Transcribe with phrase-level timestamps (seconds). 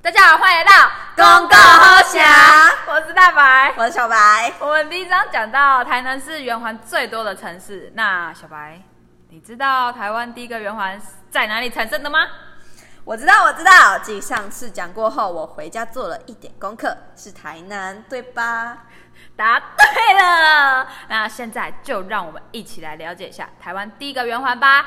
[0.00, 2.22] 大家好，欢迎来到公告好侠
[2.86, 3.74] 我是大白。
[3.76, 4.52] 我是小白。
[4.58, 8.80] 我们第一章讲到台南是圆环最多的城市，那小白，
[9.28, 11.00] 你知道台湾第一个圆环
[11.30, 12.20] 在哪里产生的吗？
[13.04, 13.98] 我知道，我知道。
[13.98, 18.78] 继上次讲过后，我回家做了一点功课，是台南，对吧？
[19.36, 24.86] 答对了，那现在就让我们一起来了解一下台湾第一个圆环吧。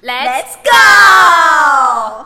[0.00, 2.24] Let's go！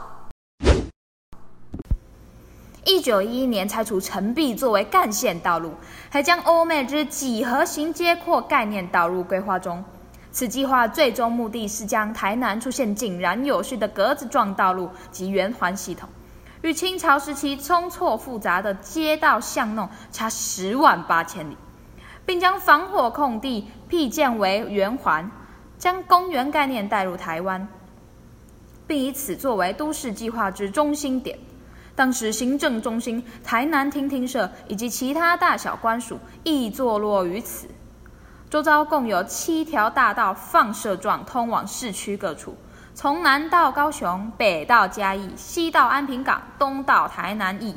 [2.84, 5.72] 一九一一年拆除城壁作为干线道路，
[6.10, 9.82] 还将欧美之几何型街廓概念导入规划中。
[10.30, 16.06] 此计划最终目的是将台南出现井然有序的格子状道路及圆环系统，
[16.60, 21.56] 与清朝时期冲错复杂的街道巷弄差十万八千里，
[22.26, 25.30] 并将防火空地辟建为圆环，
[25.82, 27.66] 将公园概念带入台湾，
[28.86, 31.36] 并以此作为都市计划之中心点。
[31.96, 37.66] 当时行政中心台南厅厅舍以及其他大小官署亦坐落于此。
[38.48, 42.56] 周遭共有七条大道放射状通往市区各处，
[42.94, 47.74] 从南到高雄，北到嘉义，西到安平港，东到台南驿。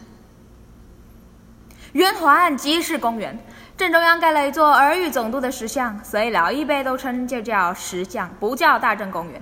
[1.93, 3.39] 圆环即是公园，
[3.77, 9.41] 正中央盖了一座儿育总督的石像，所以老一辈都称就叫石像，不叫大正公园。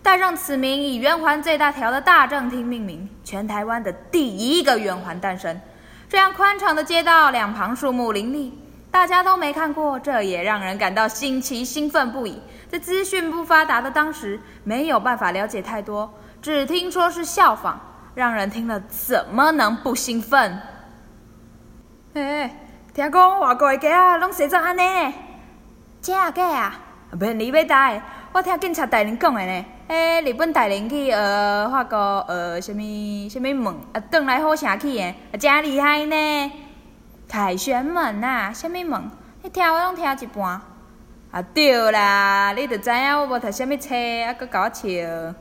[0.00, 5.60] 带上此名，以圆环最大条的大正厅命名，全台湾的第一个圆环诞生。
[6.08, 8.56] 这样宽敞的街道，两旁树木林立，
[8.92, 12.40] 大家都没看过，这也让人感到新奇兴奋不已。
[12.68, 17.80] 在资讯不发达的当时，没有办法了解太多，只听说是效仿，
[18.14, 20.60] 让人听了怎么能不兴奋？
[22.12, 22.63] 哎，
[22.94, 25.14] 听讲外国的街啊，拢生作安尼呢？
[26.00, 26.80] 真啊假啊？
[27.18, 28.00] 免你要答的，
[28.30, 29.64] 我听警察大人讲的呢。
[29.88, 32.80] 诶，日本大人去呃法国呃什么
[33.28, 36.52] 什么门啊，转来好城去的，啊真厉害呢！
[37.26, 39.10] 凯旋门啊，什么门？
[39.42, 40.60] 你听我拢听一半。
[41.32, 43.92] 啊对啦，你著知影我无读什么册，
[44.24, 45.34] 啊，搁甲我笑。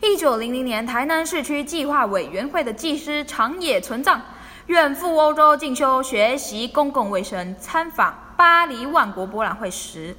[0.00, 4.22] 一九零零年，台南市区计划委员会的技师长野存藏，
[4.66, 10.16] 远赴欧洲进修学习公共卫生，参访巴黎万国博览会时。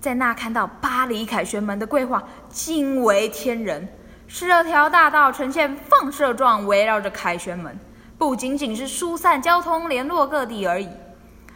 [0.00, 3.88] 在那看到巴黎凯旋门的规划，惊为天人。
[4.26, 7.78] 十二条大道呈现放射状，围绕着凯旋门，
[8.18, 10.88] 不仅仅是疏散交通、联络各地而已。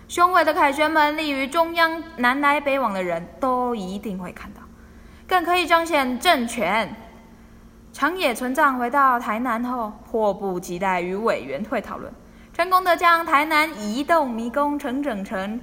[0.09, 4.61] 雄伟的凯旋门立于中央，南来北往的人都一定会看到，
[5.29, 6.95] 更可以彰显政权。
[7.95, 12.13] 长野村藏回到台南后，迫不及待与委员会讨论，
[12.53, 15.61] 成功的将台南移动迷宫整整成。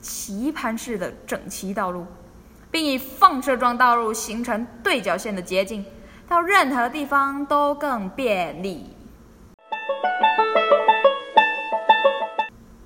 [0.00, 2.06] 棋盘式的整齐道路，
[2.70, 5.84] 并以放射状道路形成对角线的捷径，
[6.28, 8.88] 到任何地方都更便利。